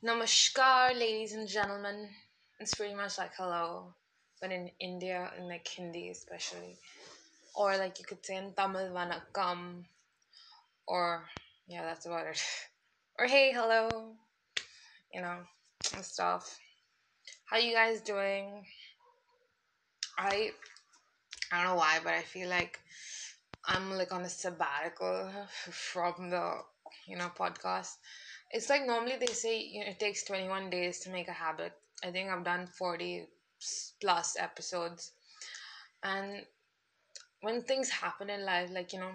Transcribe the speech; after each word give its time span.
Namaskar, 0.00 0.96
ladies 0.96 1.32
and 1.32 1.48
gentlemen. 1.48 2.08
It's 2.60 2.76
pretty 2.76 2.94
much 2.94 3.18
like 3.18 3.32
hello, 3.36 3.94
but 4.40 4.52
in 4.52 4.70
India, 4.78 5.32
in 5.36 5.48
like 5.48 5.66
Hindi 5.66 6.10
especially. 6.10 6.78
Or 7.56 7.76
like 7.76 7.98
you 7.98 8.04
could 8.04 8.24
say 8.24 8.36
in 8.36 8.52
Tamil, 8.52 8.94
vanakkam. 8.94 9.82
Or, 10.86 11.24
yeah, 11.66 11.82
that's 11.82 12.06
about 12.06 12.28
it. 12.28 12.40
Or 13.18 13.26
hey, 13.26 13.50
hello. 13.52 14.14
You 15.12 15.20
know, 15.20 15.38
and 15.96 16.04
stuff. 16.04 16.60
How 17.46 17.56
you 17.56 17.74
guys 17.74 18.00
doing? 18.00 18.62
I, 20.16 20.52
I 21.50 21.56
don't 21.56 21.74
know 21.74 21.74
why, 21.74 21.98
but 22.04 22.14
I 22.14 22.22
feel 22.22 22.48
like 22.48 22.78
I'm 23.64 23.98
like 23.98 24.12
on 24.12 24.22
a 24.22 24.28
sabbatical 24.28 25.32
from 25.72 26.30
the, 26.30 26.62
you 27.08 27.16
know, 27.16 27.32
podcast 27.36 27.96
it's 28.50 28.70
like 28.70 28.86
normally 28.86 29.16
they 29.18 29.26
say 29.26 29.60
you 29.60 29.80
know, 29.80 29.90
it 29.90 30.00
takes 30.00 30.24
21 30.24 30.70
days 30.70 31.00
to 31.00 31.10
make 31.10 31.28
a 31.28 31.32
habit. 31.32 31.72
I 32.04 32.10
think 32.10 32.30
I've 32.30 32.44
done 32.44 32.66
40 32.66 33.26
plus 34.00 34.36
episodes. 34.38 35.12
And 36.02 36.44
when 37.42 37.62
things 37.62 37.90
happen 37.90 38.30
in 38.30 38.44
life, 38.44 38.70
like, 38.72 38.92
you 38.92 39.00
know, 39.00 39.12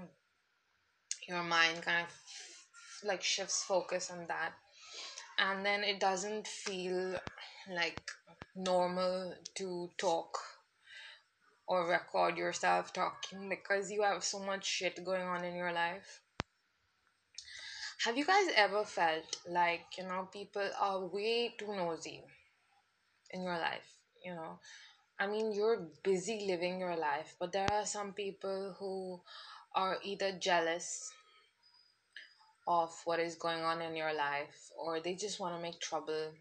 your 1.28 1.44
mind 1.44 1.82
kind 1.82 2.06
of 2.06 3.08
like 3.08 3.24
shifts 3.24 3.64
focus 3.64 4.12
on 4.12 4.26
that. 4.28 4.54
And 5.40 5.66
then 5.66 5.84
it 5.84 6.00
doesn't 6.00 6.48
feel 6.48 7.16
like 7.74 8.02
normal 8.56 9.34
to 9.56 9.90
talk 9.98 10.38
or 11.68 11.90
record 11.90 12.38
yourself 12.38 12.94
talking 12.94 13.50
because 13.50 13.90
you 13.90 14.04
have 14.04 14.24
so 14.24 14.40
much 14.40 14.66
shit 14.66 15.04
going 15.04 15.24
on 15.24 15.44
in 15.44 15.56
your 15.56 15.72
life 15.72 16.23
have 18.06 18.18
you 18.18 18.26
guys 18.26 18.48
ever 18.56 18.84
felt 18.84 19.38
like, 19.50 19.98
you 19.98 20.04
know, 20.04 20.28
people 20.32 20.70
are 20.80 21.06
way 21.06 21.54
too 21.58 21.74
nosy 21.76 22.22
in 23.32 23.44
your 23.44 23.58
life? 23.58 23.98
You 24.24 24.36
know, 24.36 24.60
I 25.20 25.28
mean, 25.28 25.54
you're 25.54 25.88
busy 26.04 26.46
living 26.48 26.80
your 26.80 26.96
life, 26.96 27.36
but 27.40 27.52
there 27.52 27.72
are 27.72 27.86
some 27.86 28.14
people 28.14 28.76
who 28.80 29.22
are 29.76 29.98
either 30.04 30.32
jealous 30.34 31.12
of 32.68 32.94
what 33.06 33.20
is 33.20 33.36
going 33.36 33.62
on 33.62 33.82
in 33.82 33.96
your 33.96 34.14
life, 34.14 34.72
or 34.78 35.00
they 35.00 35.16
just 35.16 35.40
want 35.40 35.56
to 35.56 35.62
make 35.62 35.80
trouble, 35.80 36.32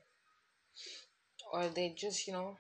or 1.53 1.69
they 1.69 1.89
just, 1.91 2.27
you 2.27 2.33
know, 2.33 2.57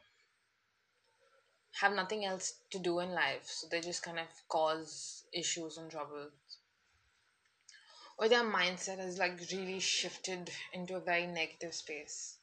have 1.81 1.93
nothing 1.93 2.25
else 2.25 2.55
to 2.71 2.79
do 2.79 2.99
in 3.01 3.11
life, 3.13 3.45
so 3.47 3.67
they 3.71 3.81
just 3.81 4.03
kind 4.03 4.19
of 4.19 4.27
cause 4.49 5.25
issues 5.33 5.79
and 5.79 5.91
trouble 5.91 6.31
or 8.19 8.29
their 8.29 8.45
mindset 8.45 8.99
has 8.99 9.19
like 9.19 9.41
really 9.53 9.81
shifted 9.81 10.51
into 10.73 10.97
a 10.97 11.01
very 11.01 11.27
negative 11.27 11.75
space. 11.75 12.39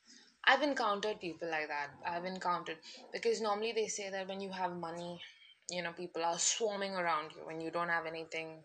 I've 0.45 0.63
encountered 0.63 1.19
people 1.19 1.49
like 1.49 1.67
that. 1.67 1.89
I've 2.05 2.25
encountered 2.25 2.77
because 3.13 3.41
normally 3.41 3.73
they 3.73 3.87
say 3.87 4.09
that 4.09 4.27
when 4.27 4.41
you 4.41 4.51
have 4.51 4.75
money, 4.75 5.21
you 5.69 5.83
know, 5.83 5.91
people 5.91 6.23
are 6.23 6.39
swarming 6.39 6.95
around 6.95 7.31
you. 7.35 7.45
When 7.45 7.61
you 7.61 7.69
don't 7.69 7.89
have 7.89 8.05
anything, 8.05 8.63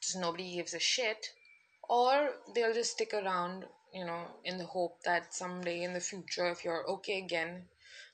just 0.00 0.16
nobody 0.16 0.54
gives 0.54 0.72
a 0.72 0.78
shit, 0.78 1.28
or 1.88 2.30
they'll 2.54 2.72
just 2.72 2.92
stick 2.92 3.12
around, 3.12 3.66
you 3.92 4.04
know, 4.04 4.24
in 4.44 4.56
the 4.56 4.64
hope 4.64 5.02
that 5.04 5.34
someday 5.34 5.82
in 5.82 5.92
the 5.92 6.00
future, 6.00 6.48
if 6.48 6.64
you're 6.64 6.88
okay 6.88 7.18
again, 7.18 7.64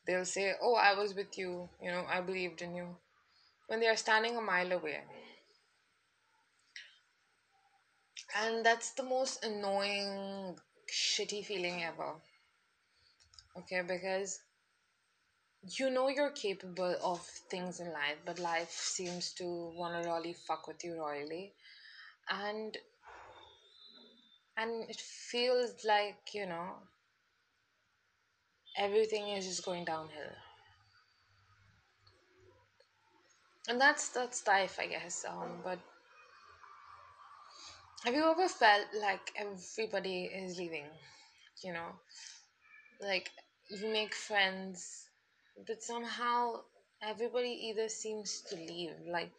they'll 0.06 0.24
say, 0.24 0.54
"Oh, 0.60 0.74
I 0.74 0.94
was 0.94 1.14
with 1.14 1.38
you. 1.38 1.68
You 1.80 1.92
know, 1.92 2.04
I 2.08 2.20
believed 2.20 2.60
in 2.60 2.74
you." 2.74 2.96
When 3.68 3.80
they 3.80 3.86
are 3.86 3.96
standing 3.96 4.36
a 4.36 4.40
mile 4.40 4.72
away 4.72 5.02
and 8.36 8.64
that's 8.64 8.92
the 8.92 9.02
most 9.02 9.44
annoying 9.44 10.58
shitty 10.90 11.44
feeling 11.44 11.82
ever. 11.84 12.14
Okay 13.56 13.82
because 13.82 14.40
you 15.76 15.90
know 15.90 16.08
you're 16.08 16.30
capable 16.30 16.96
of 17.02 17.20
things 17.50 17.78
in 17.80 17.92
life 17.92 18.16
but 18.24 18.38
life 18.38 18.70
seems 18.70 19.32
to 19.34 19.44
want 19.76 20.02
to 20.02 20.08
really 20.08 20.32
fuck 20.32 20.66
with 20.66 20.82
you 20.84 20.96
royally. 20.98 21.52
And 22.30 22.76
and 24.56 24.88
it 24.90 25.00
feels 25.00 25.84
like 25.84 26.34
you 26.34 26.46
know 26.46 26.74
everything 28.78 29.28
is 29.28 29.46
just 29.46 29.62
going 29.64 29.84
downhill. 29.84 30.32
And 33.68 33.80
that's 33.80 34.08
that's 34.08 34.44
life 34.48 34.78
i 34.80 34.86
guess 34.86 35.24
um 35.28 35.60
but 35.62 35.78
have 38.04 38.14
you 38.14 38.24
ever 38.30 38.48
felt 38.48 38.86
like 39.00 39.32
everybody 39.36 40.24
is 40.24 40.58
leaving? 40.58 40.86
You 41.62 41.72
know, 41.72 41.88
like 43.00 43.30
you 43.70 43.88
make 43.92 44.14
friends, 44.14 45.08
but 45.66 45.82
somehow 45.82 46.60
everybody 47.02 47.70
either 47.70 47.88
seems 47.88 48.42
to 48.50 48.56
leave. 48.56 48.92
Like 49.10 49.30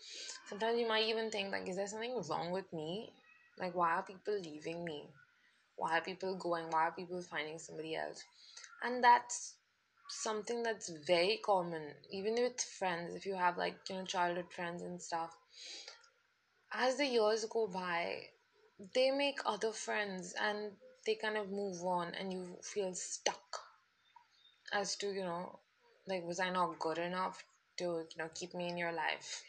sometimes 0.47 0.79
you 0.79 0.87
might 0.87 1.05
even 1.05 1.31
think 1.31 1.51
like, 1.51 1.67
is 1.69 1.77
there 1.77 1.87
something 1.87 2.21
wrong 2.29 2.51
with 2.51 2.71
me? 2.73 3.13
Like 3.57 3.75
why 3.75 3.91
are 3.95 4.03
people 4.03 4.39
leaving 4.39 4.83
me? 4.83 5.07
Why 5.75 5.97
are 5.97 6.01
people 6.01 6.35
going? 6.35 6.65
Why 6.69 6.87
are 6.87 6.91
people 6.91 7.21
finding 7.21 7.59
somebody 7.59 7.95
else? 7.95 8.23
And 8.83 9.03
that's 9.03 9.55
something 10.09 10.63
that's 10.63 10.89
very 11.07 11.39
common, 11.45 11.93
even 12.11 12.35
with 12.35 12.59
friends. 12.61 13.15
If 13.15 13.25
you 13.25 13.35
have 13.35 13.57
like 13.57 13.75
you 13.89 13.95
know 13.95 14.05
childhood 14.05 14.51
friends 14.51 14.81
and 14.81 15.01
stuff, 15.01 15.31
as 16.73 16.97
the 16.97 17.05
years 17.05 17.45
go 17.45 17.67
by, 17.67 18.23
they 18.93 19.11
make 19.11 19.39
other 19.45 19.71
friends 19.71 20.33
and 20.39 20.71
they 21.05 21.15
kind 21.15 21.37
of 21.37 21.51
move 21.51 21.83
on 21.83 22.13
and 22.15 22.31
you 22.33 22.57
feel 22.61 22.93
stuck 22.93 23.59
as 24.71 24.95
to 24.95 25.07
you 25.11 25.21
know 25.23 25.59
like 26.07 26.23
was 26.25 26.39
i 26.39 26.49
not 26.49 26.79
good 26.79 26.97
enough 26.97 27.43
to 27.77 27.83
you 27.83 28.17
know 28.17 28.29
keep 28.33 28.53
me 28.53 28.67
in 28.69 28.77
your 28.77 28.91
life? 28.91 29.43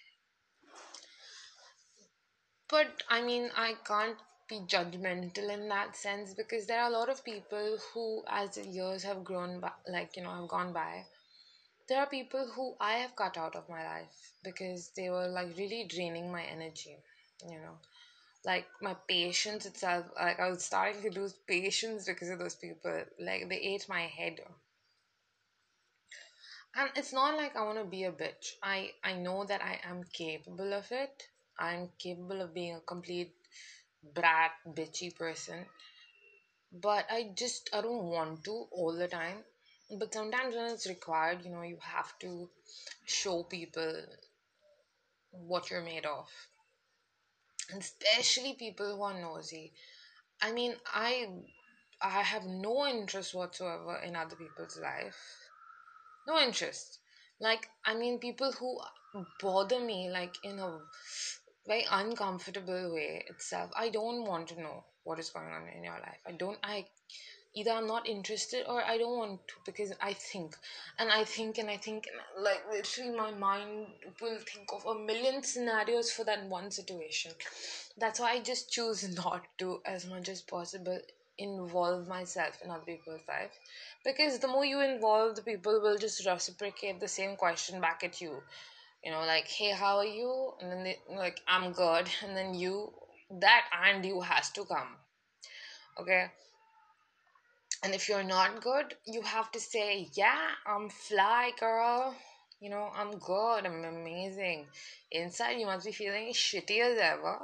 But 2.69 3.03
i 3.09 3.21
mean 3.21 3.51
i 3.57 3.75
can't 3.85 4.17
be 4.49 4.61
judgmental 4.61 5.51
in 5.53 5.69
that 5.69 5.95
sense 5.97 6.35
because 6.35 6.67
there 6.67 6.81
are 6.81 6.89
a 6.89 6.93
lot 6.99 7.09
of 7.09 7.25
people 7.25 7.79
who 7.93 8.25
as 8.27 8.55
the 8.57 8.67
years 8.67 9.03
have 9.05 9.23
grown 9.25 9.61
by 9.61 9.73
like 9.89 10.17
you 10.17 10.23
know 10.23 10.35
have 10.35 10.49
gone 10.49 10.73
by 10.73 11.05
there 11.89 12.01
are 12.01 12.07
people 12.07 12.47
who 12.55 12.75
i 12.81 12.95
have 12.95 13.15
cut 13.15 13.37
out 13.37 13.55
of 13.55 13.69
my 13.69 13.85
life 13.85 14.33
because 14.43 14.91
they 14.97 15.11
were 15.11 15.29
like 15.29 15.57
really 15.59 15.85
draining 15.85 16.33
my 16.33 16.43
energy 16.45 16.97
you 17.49 17.59
know 17.59 17.77
like 18.45 18.67
my 18.83 18.95
patience 19.09 19.67
itself 19.67 20.07
like 20.17 20.41
i 20.41 20.49
was 20.49 20.65
starting 20.65 21.03
to 21.03 21.21
lose 21.21 21.35
patience 21.47 22.07
because 22.07 22.31
of 22.31 22.39
those 22.39 22.55
people. 22.55 23.03
Like 23.19 23.49
they 23.49 23.57
ate 23.57 23.89
my 23.89 24.03
head 24.03 24.41
and 26.77 26.91
it's 26.97 27.13
not 27.13 27.37
like 27.37 27.55
i 27.57 27.63
want 27.65 27.79
to 27.79 27.85
be 27.85 28.05
a 28.05 28.13
bitch. 28.13 28.55
I 28.63 28.91
i 29.05 29.13
know 29.13 29.45
that 29.45 29.63
i 29.63 29.79
am 29.85 30.03
capable 30.13 30.73
of 30.75 30.91
it. 30.91 31.29
I'm 31.59 31.91
capable 31.99 32.41
of 32.41 32.55
being 32.55 32.75
a 32.77 32.81
complete 32.81 33.33
brat 34.15 34.53
bitchy 34.67 35.15
person. 35.17 35.67
But 36.73 37.07
i 37.09 37.31
just 37.37 37.71
i 37.73 37.81
don't 37.81 38.07
want 38.07 38.43
to 38.45 38.67
all 38.73 38.93
the 38.93 39.07
time. 39.07 39.45
But 39.89 40.13
sometimes 40.13 40.57
when 40.57 40.65
it's 40.73 40.89
required 40.89 41.45
you 41.45 41.51
know 41.53 41.63
you 41.63 41.79
have 41.81 42.19
to 42.21 42.51
show 43.05 43.45
people 43.45 44.05
what 45.33 45.71
you're 45.71 45.83
made 45.83 46.07
of 46.07 46.29
especially 47.79 48.55
people 48.55 48.97
who 48.97 49.03
are 49.03 49.21
nosy. 49.21 49.73
I 50.43 50.53
mean, 50.53 50.75
I 50.87 51.29
I 52.03 52.23
have 52.23 52.45
no 52.47 52.87
interest 52.87 53.35
whatsoever 53.35 53.97
in 54.05 54.17
other 54.17 54.37
people's 54.37 54.79
life. 54.79 55.17
No 56.27 56.39
interest. 56.41 56.99
Like, 57.41 57.69
I 57.85 57.95
mean, 57.95 58.19
people 58.19 58.53
who 58.53 58.81
bother 59.41 59.81
me, 59.81 60.09
like, 60.11 60.35
in 60.45 60.59
a 60.59 60.81
very 61.67 61.87
uncomfortable 61.91 62.95
way 62.95 63.25
itself. 63.29 63.71
I 63.77 63.89
don't 63.91 64.25
want 64.27 64.49
to 64.49 64.61
know 64.61 64.85
what 65.05 65.19
is 65.19 65.31
going 65.31 65.49
on 65.49 65.69
in 65.69 65.85
your 65.85 65.99
life. 65.99 66.21
I 66.27 66.33
don't, 66.33 66.59
I 66.63 66.87
either 67.55 67.73
I'm 67.73 67.87
not 67.87 68.09
interested 68.09 68.65
or 68.69 68.83
I 68.83 68.97
don't 68.97 69.19
want 69.19 69.49
to 69.49 69.55
because 69.67 69.93
I 70.01 70.13
think 70.13 70.57
and 70.99 71.11
I 71.11 71.25
think 71.25 71.59
and 71.59 71.69
I 71.69 71.77
think 71.77 72.07
and 72.07 72.45
like 72.45 72.63
literally 72.71 73.17
my 73.17 73.33
mind 73.33 73.87
will 74.21 74.39
think 74.39 74.69
of 74.73 74.87
a 74.87 74.99
million 74.99 75.43
scenarios 75.43 76.13
for 76.13 76.25
that 76.25 76.47
one 76.47 76.71
situation. 76.71 77.33
That's 77.99 78.21
why 78.21 78.33
I 78.33 78.41
just 78.41 78.71
choose 78.71 79.09
not 79.25 79.45
to 79.59 79.81
as 79.85 80.07
much 80.07 80.29
as 80.29 80.43
possible 80.43 80.99
involve 81.39 82.07
myself 82.07 82.59
in 82.63 82.71
other 82.71 82.85
people's 82.85 83.23
life 83.27 83.51
because 84.05 84.39
the 84.41 84.47
more 84.49 84.65
you 84.65 84.79
involve 84.81 85.35
the 85.35 85.43
people 85.43 85.81
will 85.81 85.97
just 85.97 86.27
reciprocate 86.27 87.01
the 87.01 87.09
same 87.09 87.35
question 87.35 87.81
back 87.81 88.05
at 88.05 88.21
you. 88.21 88.43
You 89.03 89.11
know 89.11 89.21
like 89.21 89.49
hey 89.49 89.71
how 89.71 89.97
are 89.97 90.05
you? 90.05 90.53
And 90.61 90.71
then 90.71 90.85
they 90.85 90.99
like 91.17 91.41
i'm 91.49 91.73
good. 91.73 92.09
And 92.25 92.37
then 92.37 92.55
you 92.55 92.93
that 93.41 93.65
and 93.85 94.05
you 94.05 94.21
has 94.21 94.51
to 94.51 94.65
come. 94.65 94.97
Okay 95.99 96.27
and 97.83 97.95
if 97.95 98.09
you're 98.09 98.23
not 98.25 98.63
good, 98.63 98.95
you 99.07 99.23
have 99.23 99.51
to 99.53 99.61
say, 99.61 100.09
Yeah, 100.15 100.51
I'm 100.67 100.89
fly, 100.91 101.53
girl. 101.59 102.15
You 102.61 102.71
know, 102.71 102.91
I'm 102.95 103.19
good. 103.19 103.67
I'm 103.67 103.85
amazing. 103.85 104.67
Inside, 105.11 105.59
you 105.59 105.67
must 105.67 105.87
be 105.87 105.93
feeling 105.93 106.33
shitty 106.33 106.81
as 106.81 106.99
ever. 106.99 107.39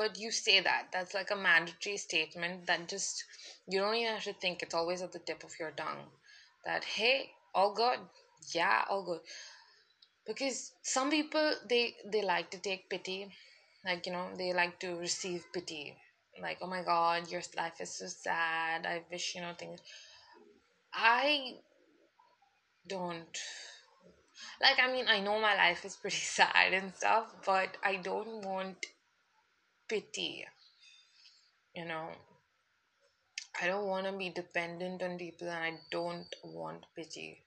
but 0.00 0.18
you 0.18 0.30
say 0.32 0.60
that 0.60 0.88
that's 0.92 1.14
like 1.14 1.30
a 1.32 1.36
mandatory 1.36 1.96
statement 1.96 2.66
that 2.68 2.88
just 2.92 3.24
you 3.68 3.80
don't 3.80 3.94
even 3.96 4.14
have 4.14 4.24
to 4.24 4.34
think 4.34 4.62
it's 4.62 4.74
always 4.80 5.02
at 5.02 5.12
the 5.12 5.20
tip 5.28 5.44
of 5.44 5.58
your 5.60 5.70
tongue 5.72 6.04
that 6.66 6.84
hey 6.84 7.30
all 7.54 7.72
good 7.74 8.00
yeah 8.54 8.84
all 8.90 9.04
good 9.10 9.20
because 10.26 10.72
some 10.82 11.10
people 11.10 11.52
they 11.68 11.94
they 12.12 12.22
like 12.22 12.50
to 12.50 12.58
take 12.58 12.88
pity 12.90 13.28
like 13.84 14.06
you 14.06 14.12
know 14.12 14.28
they 14.36 14.52
like 14.52 14.78
to 14.78 14.94
receive 14.96 15.44
pity 15.52 15.96
like 16.40 16.58
oh 16.62 16.66
my 16.66 16.82
god 16.82 17.30
your 17.30 17.42
life 17.56 17.80
is 17.80 17.90
so 17.96 18.06
sad. 18.06 18.86
I 18.86 19.02
wish 19.10 19.34
you 19.34 19.40
know 19.40 19.54
things. 19.58 19.80
I 20.92 21.54
don't 22.86 23.38
like 24.60 24.78
i 24.78 24.90
mean 24.92 25.06
i 25.08 25.20
know 25.20 25.40
my 25.40 25.54
life 25.54 25.84
is 25.84 25.96
pretty 25.96 26.16
sad 26.38 26.72
and 26.72 26.94
stuff 26.94 27.34
but 27.46 27.76
i 27.82 27.96
don't 27.96 28.44
want 28.44 28.86
pity 29.88 30.44
you 31.74 31.84
know. 31.84 32.08
I 33.60 33.66
don't 33.66 33.86
want 33.86 34.06
to 34.06 34.12
be 34.12 34.30
dependent 34.30 35.02
on 35.02 35.18
people 35.18 35.48
and 35.48 35.64
i 35.64 35.78
don't 35.90 36.34
want 36.42 36.86
pity. 36.96 37.42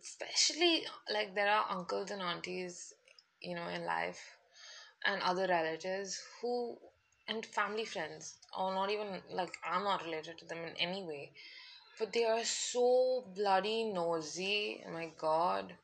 Especially 0.00 0.84
like 1.12 1.34
there 1.34 1.48
are 1.48 1.66
uncles 1.70 2.10
and 2.10 2.22
aunties 2.22 2.92
you 3.40 3.54
know 3.54 3.68
in 3.68 3.84
life 3.84 4.35
and 5.04 5.20
other 5.22 5.46
relatives 5.48 6.22
who 6.40 6.76
and 7.28 7.44
family 7.44 7.84
friends 7.84 8.34
or 8.56 8.72
not 8.72 8.90
even 8.90 9.08
like 9.32 9.56
i'm 9.64 9.84
not 9.84 10.04
related 10.04 10.38
to 10.38 10.44
them 10.44 10.58
in 10.58 10.74
any 10.78 11.02
way. 11.02 11.30
But 11.98 12.12
they 12.12 12.24
are 12.24 12.44
so 12.44 13.24
bloody 13.34 13.84
nosy. 13.84 14.84
Oh 14.86 14.92
my 14.92 15.08
god. 15.18 15.74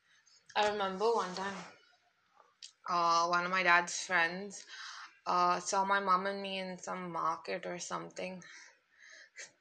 I 0.57 0.69
remember 0.69 1.07
one 1.07 1.35
time 1.35 1.57
uh 2.89 3.27
one 3.27 3.45
of 3.45 3.51
my 3.51 3.63
dad's 3.63 3.99
friends 4.05 4.65
uh 5.27 5.59
saw 5.61 5.85
my 5.85 6.01
mom 6.01 6.27
and 6.27 6.43
me 6.43 6.59
in 6.59 6.79
some 6.79 7.11
market 7.13 7.65
or 7.67 7.79
something. 7.79 8.43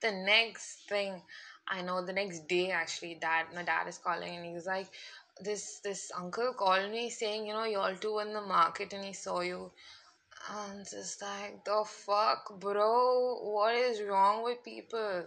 The 0.01 0.11
next 0.11 0.87
thing 0.89 1.21
I 1.67 1.81
know 1.81 2.03
the 2.03 2.13
next 2.13 2.47
day 2.47 2.71
actually 2.71 3.15
dad 3.15 3.45
my 3.53 3.63
dad 3.63 3.87
is 3.87 3.97
calling 3.97 4.35
and 4.35 4.45
he's 4.45 4.65
like 4.65 4.89
this 5.43 5.79
this 5.83 6.11
uncle 6.17 6.53
called 6.53 6.91
me 6.91 7.09
saying, 7.09 7.45
you 7.47 7.53
know, 7.53 7.65
you 7.65 7.79
all 7.79 7.95
two 7.95 8.19
in 8.19 8.33
the 8.33 8.41
market 8.41 8.93
and 8.93 9.05
he 9.05 9.13
saw 9.13 9.41
you. 9.41 9.71
And 10.51 10.85
just 10.89 11.21
like 11.21 11.63
the 11.65 11.83
fuck, 11.85 12.59
bro, 12.59 13.39
what 13.41 13.75
is 13.75 14.01
wrong 14.01 14.43
with 14.43 14.63
people? 14.63 15.25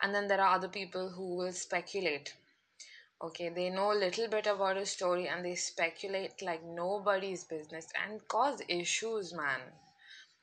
And 0.00 0.14
then 0.14 0.28
there 0.28 0.40
are 0.40 0.54
other 0.56 0.68
people 0.68 1.08
who 1.10 1.36
will 1.36 1.52
speculate. 1.52 2.34
Okay, 3.22 3.48
they 3.50 3.70
know 3.70 3.92
a 3.92 4.02
little 4.04 4.28
bit 4.28 4.46
about 4.46 4.76
a 4.76 4.84
story 4.84 5.28
and 5.28 5.44
they 5.44 5.54
speculate 5.54 6.42
like 6.42 6.62
nobody's 6.64 7.44
business 7.44 7.86
and 8.04 8.26
cause 8.28 8.60
issues, 8.68 9.32
man. 9.32 9.60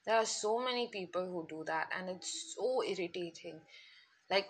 There 0.06 0.16
are 0.16 0.26
so 0.26 0.60
many 0.60 0.88
people 0.88 1.26
who 1.26 1.46
do 1.48 1.64
that 1.66 1.90
and 1.98 2.10
it's 2.10 2.56
so 2.56 2.84
irritating. 2.84 3.62
Like 4.30 4.48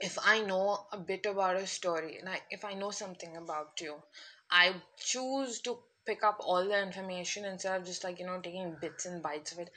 if 0.00 0.18
I 0.24 0.40
know 0.42 0.86
a 0.92 0.98
bit 0.98 1.26
about 1.26 1.56
a 1.56 1.66
story, 1.66 2.20
like 2.24 2.44
if 2.50 2.64
I 2.64 2.74
know 2.74 2.90
something 2.90 3.36
about 3.36 3.80
you, 3.80 3.96
I 4.50 4.74
choose 4.98 5.60
to 5.62 5.78
pick 6.06 6.22
up 6.22 6.38
all 6.40 6.64
the 6.64 6.80
information 6.82 7.44
instead 7.44 7.76
of 7.80 7.86
just 7.86 8.04
like, 8.04 8.18
you 8.18 8.26
know, 8.26 8.40
taking 8.40 8.76
bits 8.80 9.06
and 9.06 9.22
bites 9.22 9.52
of 9.52 9.58
it. 9.58 9.70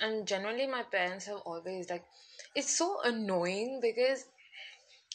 And 0.00 0.28
generally, 0.28 0.66
my 0.66 0.82
parents 0.82 1.24
have 1.26 1.38
always 1.46 1.88
like, 1.88 2.04
it's 2.54 2.70
so 2.76 3.00
annoying 3.00 3.80
because 3.80 4.26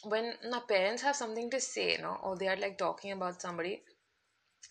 when 0.04 0.36
my 0.50 0.60
parents 0.62 1.02
have 1.04 1.16
something 1.16 1.50
to 1.52 1.60
say, 1.60 1.94
you 1.94 2.00
know, 2.00 2.18
or 2.24 2.38
they 2.38 2.48
are 2.48 2.58
like 2.58 2.78
talking 2.78 3.12
about 3.12 3.42
somebody, 3.42 3.84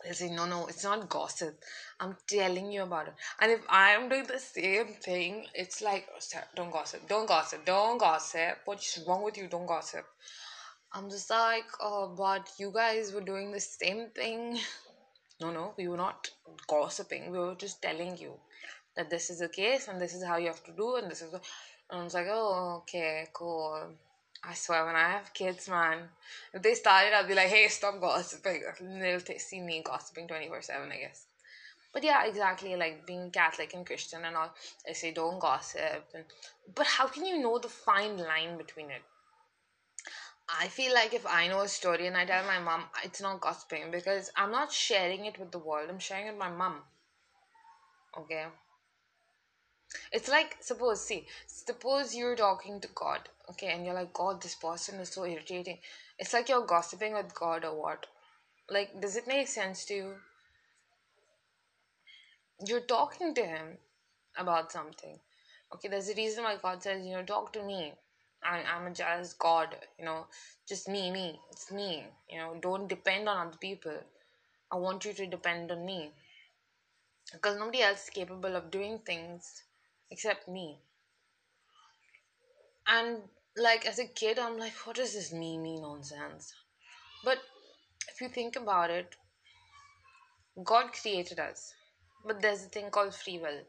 they 0.05 0.13
say, 0.13 0.31
no, 0.31 0.47
no, 0.47 0.67
it's 0.67 0.85
not 0.85 1.09
gossip. 1.09 1.59
I'm 1.99 2.17
telling 2.27 2.71
you 2.71 2.83
about 2.83 3.09
it. 3.09 3.15
And 3.41 3.51
if 3.53 3.61
I'm 3.69 4.09
doing 4.09 4.25
the 4.25 4.39
same 4.39 4.95
thing, 4.95 5.47
it's 5.55 5.81
like, 5.81 6.07
oh, 6.15 6.41
don't 6.55 6.71
gossip, 6.71 7.09
don't 7.09 7.27
gossip, 7.27 7.65
don't 7.65 7.99
gossip. 7.99 8.59
What's 8.65 8.99
wrong 9.07 9.25
with 9.25 9.37
you? 9.37 9.49
Don't 9.49 9.67
gossip. 9.67 10.05
I'm 10.93 11.11
just 11.11 11.31
like, 11.31 11.67
oh, 11.81 12.15
but 12.17 12.49
you 12.59 12.71
guys 12.73 13.13
were 13.13 13.21
doing 13.21 13.51
the 13.53 13.61
same 13.61 14.09
thing. 14.15 14.59
No, 15.39 15.51
no, 15.51 15.75
we 15.77 15.87
were 15.87 15.99
not 15.99 16.31
gossiping. 16.67 17.31
We 17.31 17.39
were 17.39 17.55
just 17.57 17.83
telling 17.83 18.17
you 18.17 18.33
that 18.97 19.11
this 19.11 19.29
is 19.29 19.41
the 19.41 19.51
case 19.51 19.87
and 19.87 20.01
this 20.01 20.15
is 20.15 20.25
how 20.25 20.39
you 20.39 20.47
have 20.47 20.65
to 20.65 20.73
do 20.73 20.97
and 20.97 21.11
this 21.11 21.21
is. 21.21 21.31
The... 21.31 21.43
And 21.91 22.01
I 22.01 22.05
was 22.05 22.15
like, 22.15 22.27
oh, 22.31 22.79
okay, 22.79 23.27
cool. 23.35 23.93
I 24.45 24.55
swear, 24.55 24.85
when 24.87 24.97
I 24.97 25.11
have 25.11 25.35
kids, 25.35 25.69
man, 25.69 26.09
if 26.55 26.63
they 26.63 26.75
started, 26.75 27.13
I'll 27.15 27.27
be 27.27 27.35
like, 27.35 27.49
hey, 27.49 27.69
stop 27.69 28.01
gossiping. 28.01 28.63
they'll 29.01 29.21
t- 29.21 29.39
see 29.39 29.61
me 29.61 29.83
gossiping 29.85 30.29
24 30.29 30.63
7, 30.63 30.91
I 30.93 30.99
guess. 30.99 31.27
But 31.93 32.05
yeah, 32.05 32.25
exactly, 32.27 32.77
like 32.77 33.07
being 33.07 33.31
Catholic 33.31 33.73
and 33.75 33.87
Christian 33.87 34.25
and 34.25 34.37
all, 34.37 34.55
I 34.89 34.93
say 34.93 35.13
don't 35.13 35.39
gossip. 35.39 36.05
And, 36.15 36.25
but 36.75 36.87
how 36.87 37.07
can 37.09 37.25
you 37.25 37.39
know 37.39 37.59
the 37.59 37.69
fine 37.69 38.19
line 38.19 38.57
between 38.59 38.91
it? 38.91 39.03
I 40.49 40.69
feel 40.69 40.95
like 40.95 41.13
if 41.15 41.27
I 41.27 41.49
know 41.49 41.61
a 41.63 41.69
story 41.69 42.07
and 42.07 42.17
I 42.17 42.25
tell 42.25 42.45
my 42.45 42.59
mom, 42.59 42.85
it's 43.03 43.21
not 43.21 43.41
gossiping 43.41 43.91
because 43.91 44.31
I'm 44.37 44.53
not 44.53 44.73
sharing 44.73 45.25
it 45.27 45.39
with 45.39 45.51
the 45.51 45.59
world, 45.59 45.89
I'm 45.91 45.99
sharing 45.99 46.27
it 46.27 46.31
with 46.33 46.39
my 46.39 46.51
mom. 46.51 46.83
Okay? 48.19 48.47
It's 50.13 50.29
like, 50.29 50.57
suppose, 50.61 51.05
see, 51.05 51.27
suppose 51.47 52.15
you're 52.15 52.37
talking 52.37 52.81
to 52.81 52.89
God 52.95 53.29
okay 53.51 53.69
and 53.69 53.85
you're 53.85 53.95
like 53.95 54.13
god 54.13 54.43
this 54.43 54.55
person 54.55 54.99
is 55.01 55.11
so 55.11 55.25
irritating. 55.25 55.79
It's 56.19 56.33
like 56.33 56.49
you're 56.49 56.67
gossiping 56.67 57.15
with 57.15 57.35
god 57.35 57.65
or 57.65 57.81
what? 57.81 58.07
Like 58.69 59.01
does 59.01 59.17
it 59.17 59.27
make 59.27 59.49
sense 59.49 59.85
to 59.87 59.95
you? 59.95 60.15
You're 62.67 62.81
talking 62.81 63.35
to 63.35 63.45
him 63.45 63.79
about 64.37 64.73
something 64.73 65.19
okay? 65.75 65.89
There's 65.89 66.09
a 66.09 66.15
reason 66.15 66.45
why 66.45 66.57
god 66.61 66.83
says 66.83 67.07
you 67.07 67.15
know 67.15 67.23
talk 67.23 67.53
to 67.53 67.63
me. 67.63 67.93
I, 68.43 68.63
i'm 68.63 68.87
a 68.87 68.91
just 68.91 69.39
god 69.39 69.75
you 69.99 70.05
know 70.05 70.27
just 70.69 70.89
me 70.89 71.11
me 71.11 71.41
it's 71.51 71.73
me 71.73 72.05
you 72.31 72.39
know 72.39 72.57
don't 72.61 72.89
depend 72.89 73.29
on 73.29 73.47
other 73.47 73.59
people. 73.59 73.99
I 74.71 74.77
want 74.77 75.05
you 75.05 75.13
to 75.13 75.27
depend 75.27 75.71
on 75.71 75.87
me. 75.87 76.11
Because 77.33 77.57
nobody 77.57 77.83
else 77.83 78.05
is 78.05 78.11
capable 78.11 78.57
of 78.57 78.71
doing 78.71 78.99
things 78.99 79.63
except 80.11 80.49
me. 80.49 80.81
And 82.87 83.23
like 83.57 83.87
as 83.87 83.99
a 83.99 84.07
kid 84.07 84.39
i'm 84.39 84.59
like 84.59 84.75
what 84.87 84.99
is 84.99 85.15
this 85.15 85.33
me 85.33 85.57
me 85.59 85.81
nonsense? 85.81 86.53
But 87.25 87.39
if 88.09 88.21
you 88.21 88.29
think 88.29 88.57
about 88.57 88.91
it 88.91 89.17
god 90.65 90.93
created 90.93 91.39
us. 91.41 91.75
But 92.25 92.43
there's 92.43 92.65
a 92.65 92.69
thing 92.69 92.91
called 92.91 93.15
free 93.15 93.39
will. 93.39 93.63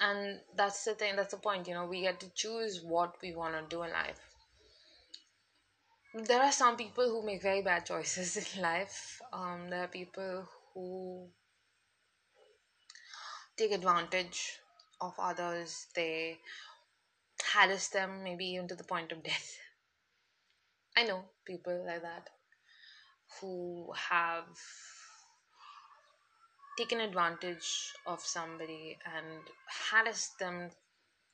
And 0.00 0.40
that's 0.56 0.84
the 0.84 0.94
thing 0.94 1.16
that's 1.16 1.32
the 1.32 1.38
point 1.38 1.68
you 1.68 1.74
know 1.74 1.86
we 1.86 2.02
get 2.02 2.20
to 2.20 2.30
choose 2.34 2.82
what 2.82 3.16
we 3.22 3.34
want 3.34 3.54
to 3.54 3.74
do 3.76 3.82
in 3.82 3.92
life. 3.92 4.20
There 6.14 6.42
are 6.42 6.52
some 6.52 6.76
people 6.76 7.08
who 7.08 7.24
make 7.24 7.42
very 7.42 7.62
bad 7.62 7.86
choices 7.86 8.36
in 8.56 8.62
life. 8.62 9.20
Um, 9.32 9.70
there 9.70 9.84
are 9.84 9.88
people 9.88 10.46
who 10.74 11.28
take 13.56 13.72
advantage 13.72 14.58
of 15.02 15.14
others 15.18 15.88
they 15.94 16.38
harass 17.52 17.88
them 17.88 18.22
maybe 18.24 18.46
even 18.46 18.68
to 18.68 18.74
the 18.74 18.84
point 18.84 19.12
of 19.12 19.22
death. 19.22 19.56
I 20.96 21.04
know 21.04 21.24
people 21.44 21.84
like 21.86 22.02
that 22.02 22.28
who 23.40 23.92
have 24.10 24.44
taken 26.78 27.00
advantage 27.00 27.92
of 28.06 28.20
somebody 28.20 28.98
and 29.16 29.40
harassed 29.90 30.38
them 30.38 30.70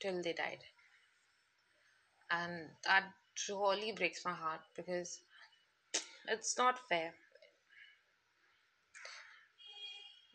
till 0.01 0.23
they 0.23 0.33
died. 0.33 0.65
And 2.31 2.71
that 2.85 3.05
really 3.49 3.93
breaks 3.93 4.25
my 4.25 4.33
heart 4.33 4.61
because 4.77 5.21
it's 6.29 6.59
not 6.59 6.79
fair. 6.89 7.15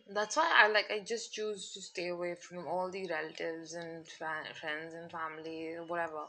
That's 0.09 0.35
why 0.35 0.49
I 0.55 0.67
like 0.67 0.91
I 0.91 0.99
just 0.99 1.33
choose 1.33 1.71
to 1.73 1.81
stay 1.81 2.07
away 2.09 2.35
from 2.35 2.67
all 2.67 2.89
the 2.89 3.05
relatives 3.07 3.73
and 3.73 4.05
fa- 4.07 4.53
friends 4.59 4.93
and 4.93 5.09
family 5.11 5.75
whatever 5.87 6.25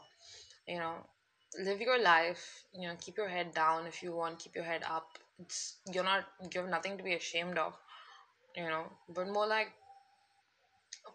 you 0.67 0.77
know. 0.77 0.95
Live 1.59 1.81
your 1.81 2.01
life 2.01 2.63
you 2.73 2.87
know 2.87 2.95
keep 2.99 3.17
your 3.17 3.29
head 3.29 3.53
down 3.53 3.87
if 3.87 4.03
you 4.03 4.13
want 4.13 4.39
keep 4.39 4.55
your 4.55 4.65
head 4.65 4.83
up. 4.89 5.17
It's 5.39 5.77
you're 5.91 6.03
not 6.03 6.25
you 6.53 6.61
have 6.61 6.69
nothing 6.69 6.97
to 6.97 7.03
be 7.03 7.13
ashamed 7.13 7.57
of 7.57 7.73
you 8.55 8.63
know. 8.63 8.85
But 9.09 9.27
more 9.29 9.47
like 9.47 9.71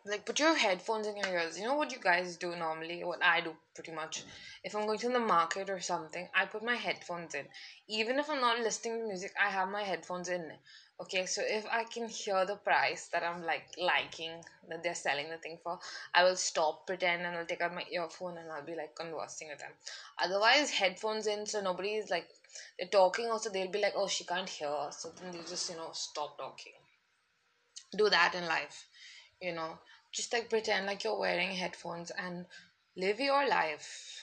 like 0.06 0.24
put 0.24 0.38
your 0.38 0.54
headphones 0.54 1.06
in 1.06 1.16
your 1.16 1.26
ears. 1.28 1.58
You 1.58 1.64
know 1.64 1.74
what 1.74 1.92
you 1.92 1.98
guys 1.98 2.36
do 2.36 2.56
normally? 2.56 3.04
What 3.04 3.22
i 3.22 3.40
do 3.40 3.54
pretty 3.74 3.92
much. 3.92 4.22
If 4.64 4.74
i'm 4.74 4.86
going 4.86 4.98
to 5.00 5.08
the 5.08 5.20
market 5.20 5.70
or 5.70 5.80
something 5.80 6.28
i 6.34 6.44
put 6.46 6.62
my 6.64 6.74
headphones 6.74 7.34
in. 7.34 7.46
Even 7.88 8.18
if 8.18 8.30
i'm 8.30 8.40
not 8.40 8.60
listening 8.60 9.00
to 9.00 9.06
music 9.06 9.32
i 9.42 9.50
have 9.50 9.68
my 9.68 9.82
headphones 9.82 10.28
in. 10.28 10.50
Okay 11.00 11.26
so 11.26 11.42
if 11.44 11.66
i 11.70 11.84
can 11.84 12.08
hear 12.08 12.44
the 12.46 12.56
price 12.56 13.08
that 13.12 13.22
i'm 13.22 13.42
like 13.44 13.64
liking 13.78 14.32
that 14.68 14.82
they're 14.82 14.94
selling 14.94 15.30
the 15.30 15.38
thing 15.38 15.58
for 15.62 15.78
i 16.14 16.24
will 16.24 16.36
stop 16.36 16.86
pretend 16.86 17.22
and 17.22 17.36
i'll 17.36 17.46
take 17.46 17.62
out 17.62 17.74
my 17.74 17.84
earphone 17.90 18.36
and 18.38 18.50
i'll 18.50 18.64
be 18.64 18.74
like 18.74 18.94
conversing 18.94 19.48
with 19.48 19.58
them. 19.58 19.72
Otherwise 20.22 20.70
headphones 20.70 21.26
in 21.26 21.46
so 21.46 21.60
nobody's 21.60 22.10
like 22.10 22.28
they're 22.78 22.88
talking 22.88 23.30
also 23.30 23.50
they'll 23.50 23.70
be 23.70 23.80
like 23.80 23.94
oh 23.96 24.08
she 24.08 24.24
can't 24.24 24.48
hear 24.48 24.88
so 24.90 25.10
then 25.20 25.32
they 25.32 25.38
just 25.38 25.70
you 25.70 25.76
know 25.76 25.90
stop 25.92 26.38
talking. 26.38 26.72
Do 27.96 28.08
that 28.08 28.34
in 28.36 28.46
life 28.46 28.86
you 29.40 29.52
know 29.52 29.78
just 30.12 30.32
like 30.32 30.50
pretend 30.50 30.86
like 30.86 31.04
you're 31.04 31.18
wearing 31.18 31.50
headphones 31.52 32.10
and 32.10 32.46
live 32.96 33.20
your 33.20 33.46
life 33.48 34.22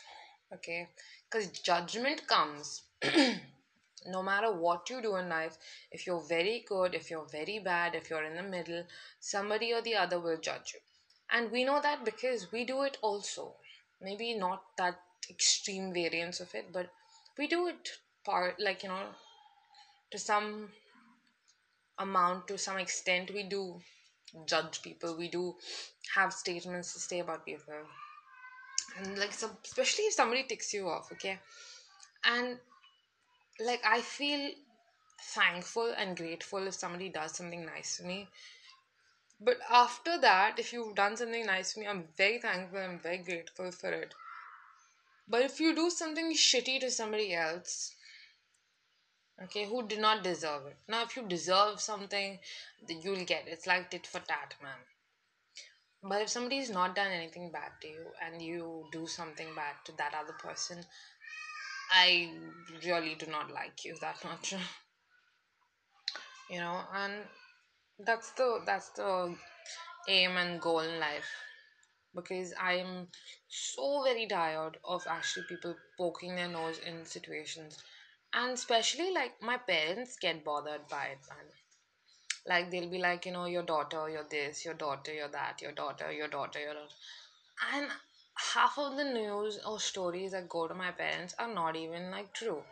okay? 0.54 0.88
Because 1.30 1.50
judgment 1.60 2.28
comes 2.28 2.84
no 4.08 4.24
matter 4.24 4.52
what 4.52 4.90
you 4.90 5.02
do 5.02 5.16
in 5.18 5.30
life. 5.30 5.58
If 5.92 6.08
you're 6.08 6.22
very 6.28 6.64
good 6.68 6.96
if 6.96 7.10
you're 7.10 7.26
very 7.26 7.60
bad 7.60 7.96
if 7.96 8.10
you're 8.10 8.24
in 8.24 8.36
the 8.36 8.44
middle 8.44 8.84
somebody 9.20 9.74
or 9.74 9.82
the 9.82 9.96
other 9.96 10.20
will 10.20 10.38
judge 10.38 10.74
you. 10.74 10.80
And 11.32 11.52
we 11.52 11.64
know 11.66 11.82
that 11.82 12.06
because 12.06 12.52
we 12.52 12.64
do 12.66 12.84
it 12.84 12.98
also. 13.02 13.56
Maybe 14.02 14.34
not 14.34 14.64
that 14.78 15.00
extreme 15.30 15.94
variance 15.94 16.40
of 16.40 16.54
it 16.56 16.72
but 16.72 16.90
we 17.38 17.48
do 17.48 17.68
it 17.68 17.90
part 18.26 18.60
like 18.60 18.84
you 18.84 18.90
know 18.90 19.08
to 20.12 20.18
some 20.18 20.70
amount 22.00 22.48
to 22.48 22.58
some 22.58 22.78
extent 22.78 23.32
we 23.34 23.44
do 23.44 23.82
judge 24.46 24.82
people. 24.82 25.16
We 25.18 25.30
do 25.30 25.56
have 26.16 26.34
statements 26.34 26.94
to 26.94 27.00
say 27.00 27.20
about 27.20 27.46
people. 27.46 27.74
And 28.98 29.18
like 29.18 29.34
some, 29.34 29.52
especially 29.64 30.06
if 30.06 30.14
somebody 30.14 30.44
ticks 30.44 30.74
you 30.74 30.90
off 30.90 31.12
okay? 31.12 31.40
And 32.24 32.58
like 33.60 33.82
i 33.86 34.02
feel 34.02 34.52
thankful 35.20 35.94
and 35.98 36.16
grateful 36.16 36.68
if 36.68 36.76
somebody 36.76 37.10
does 37.10 37.36
something 37.36 37.66
nice 37.66 37.98
to 37.98 38.04
me. 38.04 38.28
But 39.40 39.58
after 39.70 40.20
that 40.20 40.60
if 40.60 40.74
you've 40.74 40.96
done 40.96 41.18
something 41.18 41.46
nice 41.46 41.74
to 41.74 41.80
me 41.80 41.88
i'm 41.88 42.06
very 42.18 42.40
thankful 42.40 42.80
i'm 42.80 43.00
very 43.00 43.18
grateful 43.18 43.72
for 43.72 43.92
it. 43.92 44.14
But 45.28 45.42
if 45.42 45.60
you 45.60 45.76
do 45.76 45.90
something 45.90 46.34
shitty 46.34 46.80
to 46.82 46.92
somebody 46.92 47.34
else 47.34 47.94
okay 49.44 49.66
who 49.66 49.88
did 49.88 50.00
not 50.00 50.24
deserve 50.24 50.66
it. 50.68 50.78
Now 50.88 51.04
if 51.04 51.16
you 51.16 51.24
deserve 51.28 51.80
something 51.80 52.40
you'll 52.88 53.26
get 53.26 53.48
it. 53.48 53.52
it's 53.54 53.68
like 53.68 53.90
tit 53.90 54.06
for 54.08 54.20
tat 54.20 54.56
man 54.62 54.80
but 56.04 56.22
if 56.22 56.30
somebody's 56.30 56.70
not 56.70 56.96
done 56.96 57.12
anything 57.12 57.52
bad 57.52 57.72
to 57.82 57.88
you 57.88 58.06
and 58.26 58.42
you 58.42 58.86
do 58.92 59.08
something 59.08 59.48
bad 59.56 59.76
to 59.86 59.92
that 59.98 60.14
other 60.20 60.34
person 60.34 60.78
i 61.92 62.30
really 62.86 63.16
do 63.16 63.26
not 63.32 63.52
like 63.52 63.84
you 63.86 63.96
that 64.02 64.24
much. 64.24 64.54
You 66.50 66.60
know 66.60 66.80
and 66.94 67.14
that's 68.00 68.32
the 68.32 68.62
that's 68.66 68.90
the 68.90 69.36
aim 70.08 70.38
and 70.38 70.62
goal 70.62 70.80
in 70.80 71.00
life. 71.00 71.30
Because 72.16 72.54
i'm 72.62 73.08
so 73.50 74.04
very 74.04 74.28
tired 74.28 74.78
of 74.86 75.06
actually 75.10 75.46
people 75.50 75.76
poking 75.98 76.36
their 76.36 76.48
nose 76.48 76.80
in 76.80 77.06
situations 77.06 77.84
and 78.34 78.54
especially 78.54 79.12
like 79.12 79.42
my 79.42 79.58
parents 79.58 80.18
get 80.18 80.44
bothered 80.46 80.88
by 80.88 81.08
it 81.08 81.20
man. 81.30 81.46
Like 82.48 82.72
they'll 82.72 82.90
be 82.90 82.98
like 82.98 83.28
you 83.28 83.32
know 83.32 83.46
your 83.46 83.62
daughter 83.62 84.10
you're 84.10 84.24
this 84.24 84.66
your 84.66 84.74
daughter 84.74 85.14
you're 85.14 85.28
that 85.28 85.62
your 85.62 85.72
daughter 85.72 86.12
your 86.12 86.28
daughter 86.28 86.60
your 86.60 86.74
daughter. 86.74 86.96
And 87.74 87.92
half 88.54 88.78
of 88.80 88.98
the 88.98 89.04
news 89.04 89.60
or 89.66 89.80
stories 89.80 90.32
that 90.32 90.50
go 90.50 90.68
to 90.68 90.74
my 90.74 90.92
parents 90.92 91.36
are 91.38 91.54
not 91.54 91.76
even 91.76 92.10
like 92.10 92.34
true. 92.34 92.64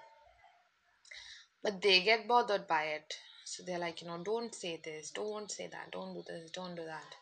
But 1.61 1.81
they 1.81 2.01
get 2.01 2.29
bothered 2.29 2.65
by 2.65 2.83
it. 2.85 3.19
So 3.43 3.61
they're 3.61 3.77
like 3.77 4.01
you 4.01 4.07
know 4.07 4.17
don't 4.23 4.55
say 4.55 4.77
this 4.77 5.11
don't 5.11 5.51
say 5.51 5.67
that 5.67 5.91
don't 5.91 6.13
do 6.13 6.23
this 6.25 6.49
don't 6.51 6.75
do 6.75 6.85
that. 6.85 7.15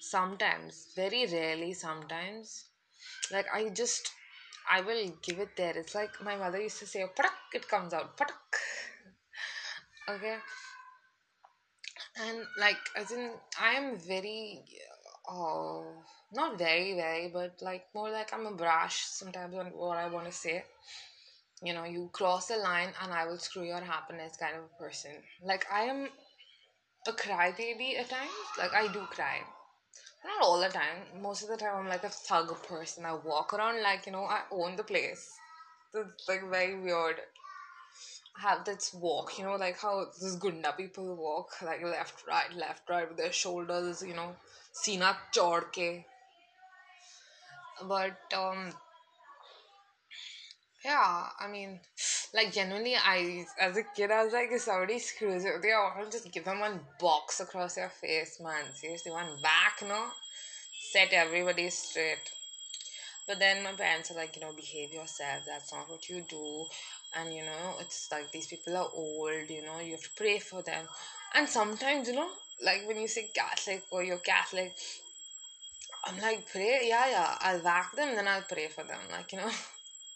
Sometimes 0.00 0.88
very 0.96 1.26
rarely 1.26 1.74
sometimes. 1.74 2.66
Like 3.32 3.46
i 3.52 3.68
just 3.70 4.12
I 4.70 4.80
will 4.80 5.12
give 5.22 5.38
it 5.38 5.56
there. 5.56 5.76
It's 5.76 5.94
like 5.94 6.22
my 6.22 6.36
mother 6.36 6.60
used 6.60 6.78
to 6.80 6.86
say, 6.86 7.04
patak, 7.16 7.54
it 7.54 7.68
comes 7.68 7.92
out, 7.92 8.16
patak. 8.16 8.34
okay. 10.08 10.36
And 12.16 12.38
like, 12.58 12.78
as 12.96 13.10
in, 13.12 13.30
I 13.60 13.72
am 13.74 13.98
very, 13.98 14.62
uh, 15.28 15.82
not 16.32 16.58
very, 16.58 16.94
very, 16.94 17.28
but 17.28 17.60
like 17.60 17.86
more 17.94 18.10
like 18.10 18.32
I'm 18.32 18.46
a 18.46 18.52
brash 18.52 19.04
sometimes 19.04 19.54
on 19.54 19.66
what 19.66 19.98
I 19.98 20.08
want 20.08 20.26
to 20.26 20.32
say. 20.32 20.64
You 21.62 21.72
know, 21.72 21.84
you 21.84 22.10
cross 22.12 22.46
the 22.48 22.56
line 22.56 22.90
and 23.02 23.12
I 23.12 23.26
will 23.26 23.38
screw 23.38 23.64
your 23.64 23.80
happiness 23.80 24.36
kind 24.36 24.56
of 24.56 24.64
a 24.64 24.82
person. 24.82 25.12
Like, 25.42 25.66
I 25.72 25.82
am 25.84 26.08
a 27.06 27.12
crybaby 27.12 27.98
at 27.98 28.10
times. 28.10 28.30
Like, 28.58 28.74
I 28.74 28.92
do 28.92 29.00
cry 29.10 29.40
not 30.24 30.42
all 30.42 30.60
the 30.60 30.68
time. 30.68 30.98
Most 31.22 31.42
of 31.42 31.48
the 31.48 31.56
time, 31.56 31.74
I'm 31.76 31.88
like 31.88 32.04
a 32.04 32.08
thug 32.08 32.62
person. 32.66 33.04
I 33.04 33.14
walk 33.14 33.52
around 33.54 33.82
like, 33.82 34.06
you 34.06 34.12
know, 34.12 34.24
I 34.24 34.42
own 34.50 34.76
the 34.76 34.84
place. 34.84 35.32
It's 35.94 36.28
like 36.28 36.48
very 36.50 36.78
weird. 36.80 37.16
I 38.36 38.40
have 38.42 38.64
this 38.64 38.94
walk, 38.94 39.38
you 39.38 39.44
know, 39.44 39.56
like 39.56 39.78
how 39.80 40.06
this 40.20 40.36
Gunda 40.36 40.72
people 40.72 41.14
walk, 41.16 41.60
like 41.62 41.82
left, 41.82 42.24
right, 42.28 42.52
left, 42.54 42.88
right 42.88 43.08
with 43.08 43.16
their 43.16 43.32
shoulders, 43.32 44.02
you 44.02 44.14
know, 44.14 44.36
Sina 44.72 45.16
chod 45.32 45.72
ke. 45.72 46.04
But, 47.82 48.18
um, 48.34 48.72
yeah, 50.84 51.28
I 51.40 51.48
mean, 51.48 51.80
like 52.34 52.52
genuinely, 52.52 52.96
I 52.96 53.46
as 53.60 53.76
a 53.76 53.84
kid, 53.84 54.10
I 54.10 54.24
was 54.24 54.32
like, 54.32 54.48
if 54.50 54.62
somebody 54.62 54.98
screws 54.98 55.44
you, 55.44 55.52
they 55.62 55.72
all 55.72 56.04
just 56.10 56.30
give 56.32 56.44
them 56.44 56.58
one 56.58 56.80
box 56.98 57.38
across 57.38 57.76
their 57.76 57.88
face, 57.88 58.40
man. 58.42 58.64
Seriously, 58.74 59.12
one 59.12 59.40
back, 59.40 59.80
no? 59.86 60.08
Set 60.92 61.12
everybody 61.12 61.70
straight. 61.70 62.32
But 63.28 63.38
then 63.38 63.62
my 63.62 63.72
parents 63.72 64.10
are 64.10 64.14
like, 64.14 64.34
you 64.34 64.42
know, 64.42 64.52
behave 64.52 64.92
yourself. 64.92 65.44
That's 65.46 65.72
not 65.72 65.88
what 65.88 66.08
you 66.08 66.24
do. 66.28 66.66
And 67.16 67.32
you 67.32 67.42
know, 67.42 67.76
it's 67.80 68.08
like 68.10 68.32
these 68.32 68.48
people 68.48 68.76
are 68.76 68.90
old. 68.92 69.48
You 69.48 69.64
know, 69.64 69.78
you 69.78 69.92
have 69.92 70.02
to 70.02 70.10
pray 70.16 70.40
for 70.40 70.60
them. 70.60 70.86
And 71.34 71.48
sometimes, 71.48 72.08
you 72.08 72.14
know, 72.14 72.28
like 72.64 72.82
when 72.86 73.00
you 73.00 73.06
say 73.06 73.30
Catholic 73.32 73.84
or 73.92 74.02
you're 74.02 74.18
Catholic, 74.18 74.74
I'm 76.04 76.20
like, 76.20 76.50
pray, 76.50 76.80
yeah, 76.82 77.08
yeah. 77.08 77.38
I'll 77.40 77.60
whack 77.60 77.94
them, 77.94 78.16
then 78.16 78.26
I'll 78.26 78.42
pray 78.42 78.66
for 78.66 78.82
them. 78.82 79.00
Like 79.12 79.30
you 79.30 79.38
know. 79.38 79.50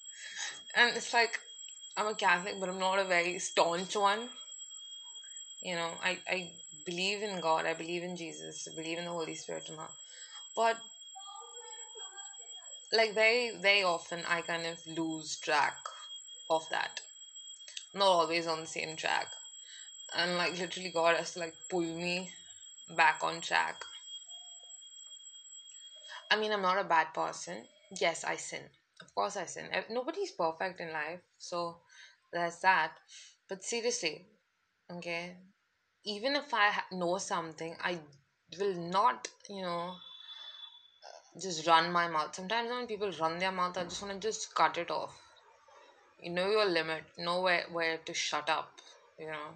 and 0.74 0.96
it's 0.96 1.14
like 1.14 1.38
I'm 1.98 2.06
a 2.06 2.14
Catholic, 2.14 2.60
but 2.60 2.68
I'm 2.68 2.78
not 2.78 3.00
a 3.00 3.04
very 3.04 3.40
staunch 3.40 3.96
one. 3.96 4.28
You 5.62 5.74
know, 5.74 5.90
I, 6.02 6.18
I 6.28 6.50
believe 6.86 7.22
in 7.24 7.40
God, 7.40 7.66
I 7.66 7.74
believe 7.74 8.04
in 8.04 8.16
Jesus, 8.16 8.68
I 8.70 8.76
believe 8.76 8.98
in 8.98 9.04
the 9.06 9.10
Holy 9.10 9.34
Spirit 9.34 9.68
and 9.68 9.80
all. 9.80 9.90
But 10.56 10.78
like 12.92 13.14
very, 13.14 13.50
very 13.60 13.82
often 13.82 14.20
I 14.28 14.42
kind 14.42 14.64
of 14.66 14.78
lose 14.86 15.38
track 15.38 15.74
of 16.48 16.64
that. 16.70 17.00
not 17.94 18.06
always 18.06 18.46
on 18.46 18.60
the 18.60 18.66
same 18.66 18.96
track. 18.96 19.26
And 20.16 20.36
like 20.38 20.58
literally 20.58 20.90
God 20.90 21.16
has 21.16 21.34
to 21.34 21.40
like 21.40 21.54
pull 21.70 21.82
me 21.82 22.30
back 22.96 23.20
on 23.22 23.40
track. 23.40 23.76
I 26.30 26.36
mean 26.38 26.52
I'm 26.52 26.62
not 26.62 26.78
a 26.78 26.84
bad 26.84 27.12
person. 27.12 27.64
Yes, 28.00 28.24
I 28.24 28.36
sin 28.36 28.62
of 29.00 29.14
course 29.14 29.36
I 29.36 29.46
sin. 29.46 29.66
Nobody's 29.90 30.32
perfect 30.32 30.80
in 30.80 30.92
life, 30.92 31.20
so 31.38 31.78
there's 32.32 32.58
that. 32.60 32.92
But 33.48 33.64
seriously, 33.64 34.26
okay, 34.90 35.36
even 36.04 36.36
if 36.36 36.52
I 36.52 36.72
know 36.92 37.18
something, 37.18 37.76
I 37.82 37.98
will 38.58 38.74
not, 38.74 39.28
you 39.48 39.62
know, 39.62 39.94
uh, 41.04 41.40
just 41.40 41.66
run 41.66 41.92
my 41.92 42.08
mouth. 42.08 42.34
Sometimes 42.34 42.70
when 42.70 42.86
people 42.86 43.10
run 43.20 43.38
their 43.38 43.52
mouth, 43.52 43.76
I 43.78 43.84
just 43.84 44.02
want 44.02 44.20
to 44.20 44.28
just 44.28 44.54
cut 44.54 44.78
it 44.78 44.90
off. 44.90 45.14
You 46.20 46.30
know 46.30 46.50
your 46.50 46.66
limit, 46.66 47.04
know 47.16 47.40
where, 47.42 47.64
where 47.70 47.98
to 47.98 48.14
shut 48.14 48.50
up, 48.50 48.72
you 49.18 49.26
know. 49.26 49.50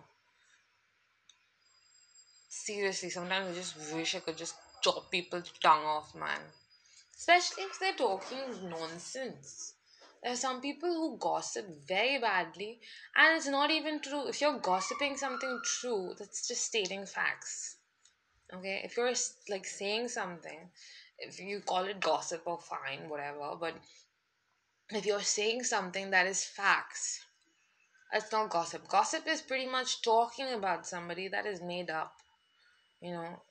Seriously, 2.49 3.11
sometimes 3.11 3.50
I 3.50 3.55
just 3.59 3.95
wish 3.95 4.14
I 4.14 4.21
could 4.21 4.37
just 4.37 4.55
chop 4.83 5.11
people's 5.11 5.50
tongue 5.61 5.85
off, 5.85 6.14
man 6.14 6.41
especially 7.23 7.62
if 7.62 7.79
they're 7.79 7.95
talking 7.95 8.69
nonsense. 8.69 9.75
There 10.23 10.33
are 10.33 10.37
some 10.37 10.61
people 10.61 10.88
who 10.88 11.19
gossip 11.19 11.67
very 11.88 12.19
badly, 12.19 12.81
and 13.17 13.37
it's 13.37 13.49
not 13.49 13.71
even 13.71 14.00
true. 14.00 14.29
If 14.29 14.41
you're 14.41 14.59
gossiping 14.59 15.17
something 15.17 15.61
true, 15.64 16.14
that's 16.17 16.47
just 16.47 16.64
stating 16.64 17.07
facts. 17.07 17.76
Okay, 18.55 18.83
if 18.85 18.97
you're 18.97 19.12
like 19.49 19.67
saying 19.67 20.09
something, 20.09 20.71
if 21.19 21.41
you 21.41 21.61
call 21.61 21.85
it 21.85 22.00
gossip 22.00 22.43
or 22.45 22.59
fine, 22.61 23.09
whatever, 23.09 23.57
but 23.59 23.75
if 24.91 25.07
you're 25.07 25.23
saying 25.23 25.64
something 25.64 26.11
that 26.11 26.26
is 26.26 26.45
facts, 26.45 27.25
that's 28.12 28.31
not 28.31 28.50
gossip. 28.50 28.87
Gossip 28.87 29.26
is 29.26 29.41
pretty 29.41 29.67
much 29.67 30.02
talking 30.02 30.52
about 30.52 30.87
somebody 30.87 31.29
that 31.29 31.47
is 31.47 31.62
made 31.62 31.91
up. 31.91 32.12
You 33.00 33.12
know, 33.12 33.43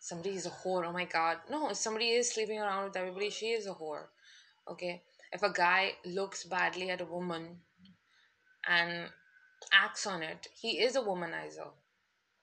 somebody 0.00 0.30
is 0.30 0.46
a 0.46 0.50
whore 0.50 0.86
oh 0.86 0.92
my 0.92 1.04
god 1.04 1.36
no 1.50 1.72
somebody 1.74 2.08
is 2.10 2.32
sleeping 2.32 2.58
around 2.58 2.84
with 2.84 2.96
everybody 2.96 3.28
she 3.28 3.50
is 3.50 3.66
a 3.66 3.74
whore 3.74 4.06
okay 4.66 5.02
if 5.32 5.42
a 5.42 5.52
guy 5.52 5.92
looks 6.04 6.44
badly 6.44 6.90
at 6.90 7.00
a 7.00 7.04
woman 7.04 7.58
and 8.68 9.08
acts 9.72 10.06
on 10.06 10.22
it 10.22 10.48
he 10.60 10.80
is 10.80 10.96
a 10.96 11.00
womanizer. 11.00 11.68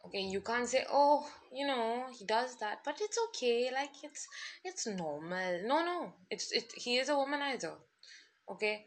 Okay 0.05 0.21
you 0.21 0.41
can't 0.41 0.67
say 0.67 0.85
oh 0.91 1.27
you 1.53 1.65
know 1.67 2.05
he 2.17 2.25
does 2.25 2.55
that 2.59 2.79
but 2.85 2.97
it's 3.01 3.17
okay 3.27 3.69
like 3.73 3.91
it's 4.03 4.27
it's 4.63 4.87
normal. 4.87 5.61
No 5.65 5.83
no 5.83 6.13
it's 6.29 6.51
it 6.51 6.71
he 6.75 6.97
is 6.97 7.09
a 7.09 7.13
womanizer. 7.13 7.73
Okay? 8.49 8.85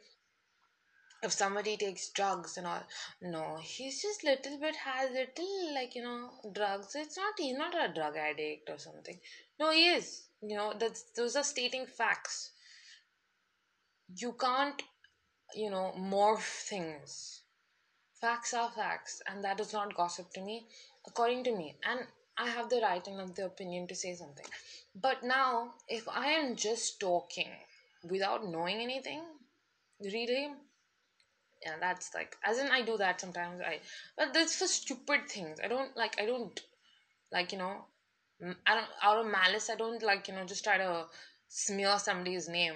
If 1.22 1.32
somebody 1.32 1.76
takes 1.76 2.08
drugs 2.10 2.56
and 2.56 2.66
all 2.66 2.82
no 3.20 3.58
he's 3.62 4.00
just 4.00 4.24
little 4.24 4.58
bit 4.58 4.76
has 4.76 5.10
little 5.10 5.74
like 5.74 5.94
you 5.94 6.02
know 6.02 6.30
drugs. 6.52 6.94
It's 6.94 7.18
not 7.18 7.34
he's 7.36 7.58
not 7.58 7.74
a 7.74 7.92
drug 7.92 8.16
addict 8.16 8.70
or 8.70 8.78
something. 8.78 9.18
No 9.58 9.70
he 9.70 9.90
is. 9.90 10.22
You 10.40 10.56
know 10.56 10.72
that's 10.78 11.02
those 11.14 11.36
are 11.36 11.44
stating 11.44 11.84
facts 11.84 12.52
you 14.16 14.32
can't 14.32 14.82
you 15.54 15.70
know 15.70 15.92
morph 15.98 16.50
things. 16.68 17.42
Facts 18.20 18.52
are 18.54 18.70
facts 18.70 19.22
and 19.26 19.42
that 19.44 19.60
is 19.60 19.72
not 19.72 19.94
gossip 19.94 20.30
to 20.34 20.40
me 20.42 20.66
according 21.06 21.44
to 21.44 21.56
me. 21.56 21.76
And 21.88 22.00
i 22.38 22.48
have 22.48 22.68
the 22.70 22.80
right 22.82 23.06
and 23.06 23.34
the 23.34 23.46
opinion 23.46 23.86
to 23.88 23.94
say 23.94 24.14
something. 24.14 24.46
But 24.94 25.22
now 25.22 25.74
if 25.88 26.08
i 26.08 26.26
am 26.28 26.56
just 26.56 27.00
talking 27.00 27.50
without 28.10 28.46
knowing 28.46 28.80
anything 28.80 29.22
really 30.02 30.50
yeah 31.64 31.74
that's 31.80 32.14
like 32.14 32.36
as 32.44 32.58
in 32.58 32.68
i 32.68 32.80
do 32.82 32.96
that 32.96 33.20
sometimes 33.20 33.60
i 33.60 33.78
but 34.16 34.32
that's 34.32 34.56
for 34.56 34.66
stupid 34.66 35.28
things. 35.28 35.58
I 35.62 35.68
don't 35.68 35.96
like 35.96 36.20
i 36.20 36.26
don't 36.26 36.58
like 37.32 37.52
you 37.52 37.58
know 37.58 37.84
i 38.66 38.74
don't 38.74 38.88
out 39.02 39.18
of 39.18 39.30
malice 39.30 39.68
i 39.70 39.76
don't 39.76 40.02
like 40.02 40.28
you 40.28 40.34
know 40.34 40.44
just 40.44 40.64
try 40.64 40.78
to 40.78 41.04
smear 41.48 41.98
somebody's 41.98 42.48
name 42.48 42.74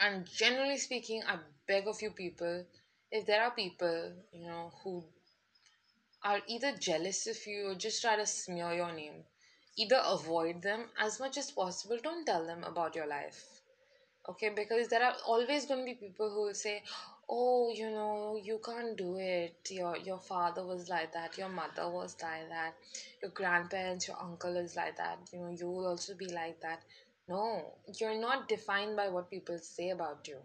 and 0.00 0.26
generally 0.26 0.76
speaking 0.78 1.22
i 1.28 1.36
beg 1.68 1.86
of 1.86 2.02
you 2.02 2.10
people 2.10 2.64
if 3.12 3.26
there 3.26 3.42
are 3.42 3.52
people 3.52 4.12
you 4.32 4.46
know 4.46 4.72
who 4.82 5.04
are 6.22 6.40
either 6.48 6.72
jealous 6.76 7.26
of 7.26 7.46
you 7.46 7.68
or 7.68 7.74
just 7.74 8.00
try 8.02 8.16
to 8.16 8.26
smear 8.26 8.72
your 8.72 8.92
name 8.92 9.24
either 9.76 10.00
avoid 10.04 10.60
them 10.62 10.84
as 10.98 11.18
much 11.20 11.38
as 11.38 11.50
possible. 11.50 11.96
Don't 12.02 12.26
tell 12.26 12.44
them 12.46 12.64
about 12.64 12.94
your 12.94 13.06
life 13.06 13.60
okay? 14.28 14.50
Because 14.50 14.88
there 14.88 15.02
are 15.04 15.14
always 15.26 15.66
going 15.66 15.80
to 15.80 15.86
be 15.86 15.94
people 15.94 16.30
who 16.30 16.42
will 16.46 16.54
say 16.54 16.82
oh 17.28 17.70
you 17.74 17.90
know 17.90 18.38
you 18.42 18.60
can't 18.64 18.96
do 18.96 19.16
it. 19.18 19.56
Your 19.70 19.96
your 19.98 20.20
father 20.20 20.64
was 20.66 20.88
like 20.88 21.12
that. 21.14 21.38
Your 21.38 21.48
mother 21.50 21.88
was 21.90 22.16
like 22.22 22.48
that. 22.50 22.74
Your 23.22 23.32
grandparents 23.32 24.08
your 24.08 24.20
uncle 24.22 24.56
is 24.56 24.76
like 24.76 24.96
that. 24.98 25.18
You 25.32 25.40
know 25.40 25.50
you 25.50 25.68
will 25.70 25.86
also 25.88 26.14
be 26.16 26.28
like 26.28 26.60
that 26.62 26.84
no 27.28 27.74
you're 27.98 28.20
not 28.20 28.48
defined 28.48 28.96
by 28.96 29.08
what 29.08 29.30
people 29.30 29.58
say 29.58 29.90
about 29.90 30.26
you. 30.28 30.36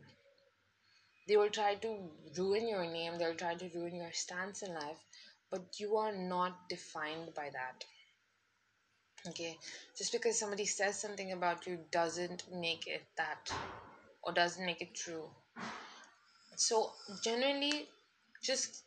They 1.28 1.36
will 1.38 1.50
try 1.50 1.76
to 1.76 2.12
ruin 2.38 2.68
your 2.68 2.86
name 2.86 3.18
they'll 3.18 3.36
try 3.36 3.56
to 3.56 3.70
ruin 3.76 3.96
your 3.96 4.12
stance 4.14 4.62
in 4.62 4.74
life 4.74 5.04
but 5.50 5.80
you 5.80 5.98
are 5.98 6.16
not 6.16 6.70
defined 6.70 7.34
by 7.36 7.50
that. 7.52 7.84
Okay? 9.28 9.58
Just 9.98 10.12
because 10.12 10.40
somebody 10.40 10.66
says 10.66 11.00
something 11.00 11.32
about 11.32 11.66
you 11.66 11.80
doesn't 11.92 12.44
make 12.54 12.88
it 12.88 13.04
that 13.18 13.52
or 14.22 14.34
doesn't 14.34 14.66
make 14.66 14.82
it 14.82 14.94
true. 14.94 15.30
So 16.56 16.92
generally 17.24 17.90
just 18.42 18.84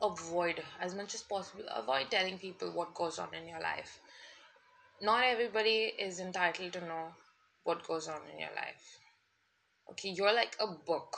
avoid 0.00 0.62
as 0.80 0.94
much 0.94 1.14
as 1.14 1.22
possible 1.22 1.64
avoid 1.68 2.10
telling 2.10 2.38
people 2.38 2.70
what 2.70 2.94
goes 2.94 3.18
on 3.18 3.34
in 3.34 3.46
your 3.46 3.60
life 3.60 4.00
not 5.00 5.24
everybody 5.24 5.92
is 6.06 6.20
entitled 6.20 6.72
to 6.72 6.80
know 6.80 7.06
what 7.64 7.86
goes 7.86 8.08
on 8.08 8.20
in 8.32 8.40
your 8.40 8.54
life 8.56 8.98
okay 9.90 10.10
you're 10.10 10.34
like 10.34 10.56
a 10.60 10.66
book 10.66 11.16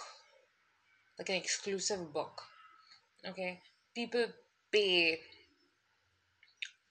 like 1.19 1.29
an 1.29 1.37
exclusive 1.37 2.13
book 2.13 2.43
okay 3.27 3.61
people 3.95 4.27
pay 4.71 5.21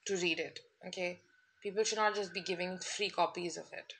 to 0.06 0.16
read 0.16 0.38
it 0.38 0.60
okay 0.86 1.20
People 1.62 1.84
should 1.84 1.98
not 1.98 2.16
just 2.16 2.34
be 2.34 2.40
giving 2.42 2.76
free 2.78 3.08
copies 3.08 3.56
of 3.56 3.72
it. 3.72 3.94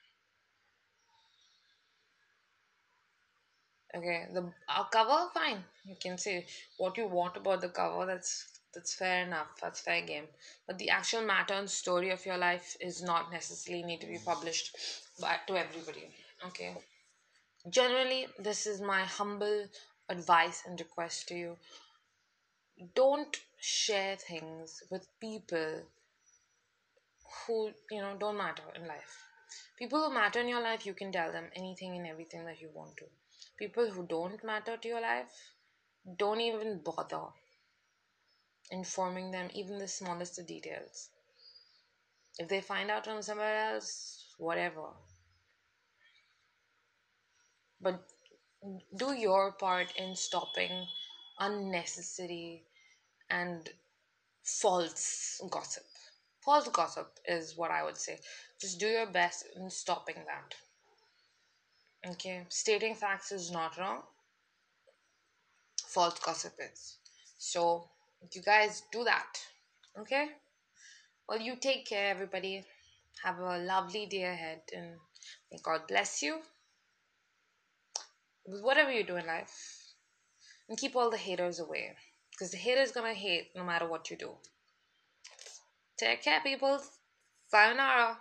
Okay, 3.94 4.26
the 4.32 4.52
uh, 4.68 4.84
cover, 4.84 5.30
fine. 5.32 5.62
You 5.84 5.94
can 6.00 6.18
say 6.18 6.46
what 6.78 6.96
you 6.96 7.06
want 7.06 7.36
about 7.36 7.60
the 7.60 7.68
cover. 7.68 8.04
That's 8.06 8.51
that's 8.74 8.94
fair 8.94 9.24
enough. 9.26 9.48
That's 9.60 9.80
fair 9.80 10.02
game. 10.02 10.24
But 10.66 10.78
the 10.78 10.90
actual 10.90 11.22
matter 11.22 11.54
and 11.54 11.68
story 11.68 12.10
of 12.10 12.24
your 12.24 12.38
life 12.38 12.76
is 12.80 13.02
not 13.02 13.32
necessarily 13.32 13.84
need 13.84 14.00
to 14.00 14.06
be 14.06 14.18
published 14.24 14.76
by 15.20 15.36
to 15.46 15.56
everybody. 15.56 16.08
Okay. 16.46 16.74
Generally, 17.70 18.26
this 18.38 18.66
is 18.66 18.80
my 18.80 19.02
humble 19.04 19.66
advice 20.08 20.62
and 20.66 20.78
request 20.80 21.28
to 21.28 21.34
you. 21.34 21.56
Don't 22.94 23.36
share 23.60 24.16
things 24.16 24.82
with 24.90 25.06
people 25.20 25.82
who 27.46 27.70
you 27.90 28.00
know 28.00 28.14
don't 28.18 28.36
matter 28.36 28.62
in 28.74 28.86
life 28.86 29.12
people 29.78 30.02
who 30.02 30.14
matter 30.14 30.40
in 30.40 30.48
your 30.48 30.62
life 30.62 30.86
you 30.86 30.94
can 30.94 31.12
tell 31.12 31.32
them 31.32 31.44
anything 31.56 31.96
and 31.96 32.06
everything 32.06 32.44
that 32.44 32.60
you 32.60 32.68
want 32.74 32.96
to 32.96 33.04
people 33.58 33.90
who 33.90 34.06
don't 34.06 34.44
matter 34.44 34.76
to 34.76 34.88
your 34.88 35.00
life 35.00 35.38
don't 36.18 36.40
even 36.40 36.80
bother 36.84 37.24
informing 38.72 39.30
them 39.30 39.48
even 39.54 39.78
the 39.78 39.88
smallest 39.88 40.38
of 40.38 40.46
details 40.46 41.10
if 42.38 42.48
they 42.48 42.60
find 42.60 42.90
out 42.90 43.04
from 43.04 43.22
somewhere 43.22 43.74
else 43.74 44.34
whatever 44.38 44.88
but 47.80 48.02
do 48.96 49.12
your 49.12 49.52
part 49.52 49.92
in 49.96 50.16
stopping 50.16 50.86
unnecessary 51.38 52.62
and 53.30 53.70
false 54.42 55.40
gossip 55.50 55.84
false 56.42 56.68
gossip 56.68 57.18
is 57.24 57.56
what 57.56 57.70
I 57.70 57.84
would 57.84 57.96
say. 57.96 58.18
Just 58.60 58.80
do 58.80 58.86
your 58.86 59.06
best 59.06 59.46
in 59.56 59.70
stopping 59.70 60.16
that. 60.26 60.54
Okay, 62.12 62.44
stating 62.48 62.94
facts 62.96 63.30
is 63.30 63.50
not 63.50 63.78
wrong. 63.78 64.02
False 65.86 66.18
gossip 66.18 66.54
is. 66.58 66.98
So, 67.38 67.90
you 68.32 68.42
guys 68.42 68.82
do 68.92 69.04
that. 69.04 69.38
Okay? 69.98 70.28
Well, 71.28 71.40
you 71.40 71.56
take 71.56 71.86
care, 71.86 72.10
everybody. 72.10 72.64
Have 73.24 73.38
a 73.38 73.58
lovely 73.58 74.06
day 74.06 74.24
ahead, 74.24 74.62
and 74.74 74.96
may 75.50 75.58
God 75.62 75.82
bless 75.86 76.22
you 76.22 76.38
with 78.46 78.62
whatever 78.62 78.90
you 78.90 79.04
do 79.04 79.16
in 79.16 79.26
life. 79.26 79.94
And 80.68 80.78
keep 80.78 80.96
all 80.96 81.10
the 81.10 81.18
haters 81.18 81.60
away. 81.60 81.96
Because 82.30 82.50
the 82.50 82.56
haters 82.56 82.92
gonna 82.92 83.14
hate 83.14 83.50
no 83.54 83.64
matter 83.64 83.86
what 83.86 84.10
you 84.10 84.16
do. 84.16 84.30
Take 85.98 86.22
care, 86.22 86.40
people. 86.40 86.80
Sayonara. 87.48 88.18